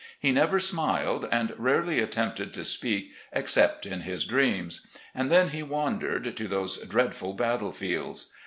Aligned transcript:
He 0.19 0.31
never 0.31 0.59
smiled, 0.59 1.29
and 1.31 1.53
rarely 1.59 1.99
attempted 1.99 2.55
to 2.55 2.65
speak, 2.65 3.11
except 3.31 3.85
in 3.85 4.01
his 4.01 4.25
dreams, 4.25 4.87
and 5.13 5.31
then 5.31 5.49
he 5.49 5.61
wandered 5.61 6.35
to 6.37 6.47
those 6.47 6.77
dreadful 6.79 7.33
battle 7.33 7.71
fields. 7.71 8.33